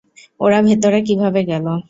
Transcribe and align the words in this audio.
ওরা 0.39 0.59
ভেতরে 0.67 0.99
কীভাবে 1.07 1.41
গেলো? 1.49 1.73